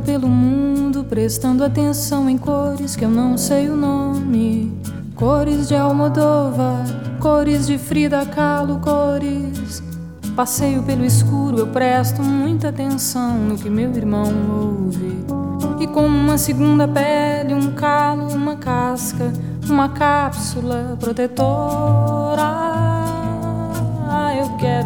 pelo 0.00 0.28
mundo, 0.28 1.04
prestando 1.04 1.64
atenção 1.64 2.28
em 2.28 2.36
cores 2.36 2.96
que 2.96 3.04
eu 3.04 3.10
não 3.10 3.36
sei 3.36 3.68
o 3.68 3.76
nome. 3.76 4.72
Cores 5.14 5.68
de 5.68 5.74
Almodóvar, 5.74 6.84
cores 7.20 7.66
de 7.66 7.78
Frida 7.78 8.24
Kahlo, 8.26 8.78
cores. 8.78 9.82
Passeio 10.36 10.82
pelo 10.82 11.04
escuro, 11.04 11.58
eu 11.58 11.66
presto 11.66 12.22
muita 12.22 12.68
atenção 12.68 13.36
no 13.38 13.56
que 13.56 13.68
meu 13.68 13.92
irmão 13.92 14.32
ouve. 14.60 15.24
E 15.80 15.86
com 15.86 16.06
uma 16.06 16.38
segunda 16.38 16.86
pele, 16.86 17.54
um 17.54 17.72
calo, 17.72 18.28
uma 18.32 18.56
casca, 18.56 19.32
uma 19.68 19.88
cápsula 19.88 20.96
protetora. 21.00 22.77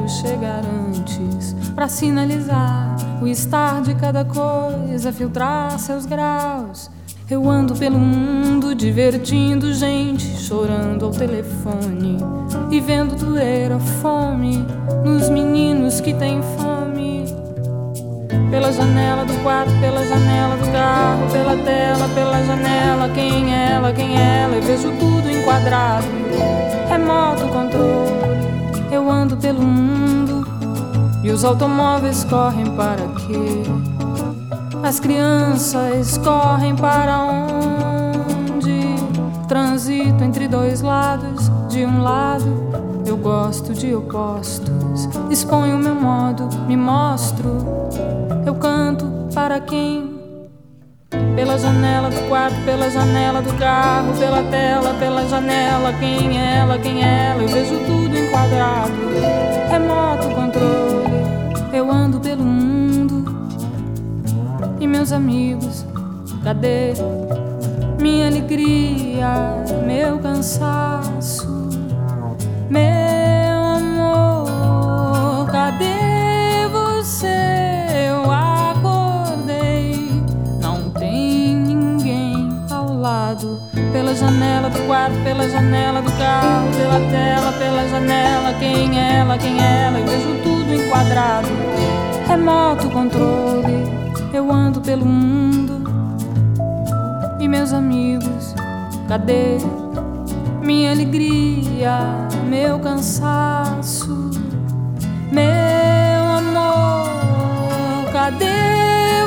Quero 0.03 0.09
chegar 0.09 0.63
antes 0.65 1.55
para 1.77 1.87
sinalizar 1.87 2.97
o 3.23 3.27
estar 3.29 3.81
de 3.83 3.95
cada 3.95 4.25
coisa, 4.25 5.13
filtrar 5.13 5.79
seus 5.79 6.07
graus. 6.07 6.91
Eu 7.31 7.49
ando 7.49 7.77
pelo 7.77 7.99
mundo 8.01 8.75
divertindo 8.75 9.73
gente, 9.73 10.25
chorando 10.41 11.05
ao 11.05 11.13
telefone 11.13 12.19
e 12.69 12.81
vendo 12.81 13.15
doer 13.15 13.71
a 13.71 13.79
fome 13.79 14.67
nos 15.05 15.29
meninos 15.29 16.01
que 16.01 16.13
têm 16.15 16.41
fome. 16.59 17.27
Pela 18.51 18.73
janela 18.73 19.25
do 19.25 19.41
quarto, 19.45 19.71
pela 19.81 20.05
janela 20.05 20.57
do 20.57 20.73
carro, 20.73 21.31
pela 21.31 21.57
tela, 21.63 22.09
pela 22.09 22.45
janela, 22.45 23.09
quem 23.15 23.55
é 23.55 23.71
ela, 23.71 23.93
quem 23.93 24.19
é 24.19 24.43
ela, 24.43 24.57
eu 24.57 24.63
vejo 24.63 24.91
tudo 24.99 25.31
enquadrado. 25.31 26.07
Remoto 26.89 27.47
controle, 27.49 28.22
os 31.33 31.45
automóveis 31.45 32.25
correm 32.25 32.67
para 32.77 33.09
quê? 33.17 33.63
As 34.83 35.01
crianças 35.01 36.19
correm 36.19 36.77
para 36.77 37.19
onde? 37.21 38.97
Transito 39.49 40.23
entre 40.25 40.47
dois 40.47 40.83
lados. 40.83 41.51
De 41.69 41.87
um 41.87 42.03
lado, 42.03 43.03
eu 43.07 43.17
gosto 43.17 43.73
de 43.73 43.95
opostos. 43.95 45.09
Exponho 45.31 45.79
meu 45.79 45.95
modo, 45.95 46.49
me 46.67 46.77
mostro. 46.77 47.89
Eu 48.45 48.55
canto 48.57 49.07
para 49.35 49.59
quem? 49.61 50.13
Pela 51.35 51.59
janela 51.59 52.11
do 52.11 52.29
quarto, 52.29 52.63
pela 52.65 52.91
janela 52.91 53.41
do 53.41 53.53
carro, 53.55 54.13
pela 54.19 54.43
tela, 54.45 54.95
pela 54.99 55.27
janela. 55.27 55.93
Quem 55.95 56.39
é 56.39 56.57
ela, 56.59 56.79
quem 56.79 57.03
é 57.03 57.31
ela? 57.31 57.43
Eu 57.43 57.49
vejo 57.49 57.79
tudo 57.87 58.17
enquadrado. 58.17 58.52
Remoto 58.52 58.52
e 64.83 64.87
meus 64.87 65.13
amigos? 65.13 65.87
Cadê 66.43 66.95
minha 68.01 68.27
alegria, 68.27 69.63
meu 69.87 70.19
cansaço, 70.19 71.69
meu 72.69 72.83
amor? 73.77 75.49
Cadê 75.53 76.67
você? 76.73 77.29
Eu 78.09 78.29
acordei, 78.29 80.11
não 80.61 80.91
tem 80.91 81.55
ninguém 81.55 82.49
ao 82.69 82.93
lado. 82.93 83.61
Pela 83.93 84.17
janela 84.17 84.69
do 84.69 84.85
quarto, 84.87 85.15
pela 85.23 85.49
janela 85.49 86.03
do 86.03 86.11
carro, 86.13 86.69
pela 86.77 86.99
tela, 87.09 87.53
pela 87.53 87.89
janela. 87.89 88.53
Quem 88.59 88.99
é 88.99 89.19
ela, 89.21 89.39
quem 89.39 89.63
é 89.63 89.85
ela? 89.85 90.01
Eu 90.01 90.07
vejo 90.07 90.43
tudo 90.43 90.75
enquadrado. 90.75 91.49
Remoto 92.27 92.91
controle 92.91 93.82
cadê 99.13 99.59
minha 100.63 100.91
alegria, 100.91 101.99
meu 102.49 102.79
cansaço, 102.79 104.31
meu 105.31 106.25
amor, 106.39 108.11
cadê 108.11 108.47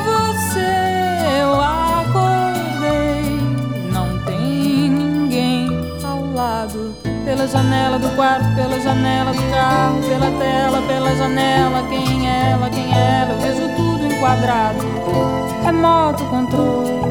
você? 0.10 0.72
Eu 1.40 1.62
acordei, 1.62 3.30
não 3.94 4.26
tem 4.26 4.90
ninguém 4.90 5.70
ao 6.04 6.34
lado. 6.34 6.96
Pela 7.24 7.48
janela 7.48 8.00
do 8.00 8.10
quarto, 8.16 8.56
pela 8.56 8.80
janela 8.80 9.34
do 9.34 9.52
carro, 9.52 10.02
pela 10.02 10.32
tela, 10.40 10.82
pela 10.88 11.16
janela, 11.16 11.84
quem 11.90 12.28
é 12.28 12.54
ela, 12.54 12.70
quem 12.72 12.92
é 12.92 13.22
ela, 13.22 13.34
eu 13.34 13.40
vejo 13.40 13.76
tudo 13.76 14.20
quadrado, 14.20 14.80
remoto 15.64 16.24
controle. 16.26 17.06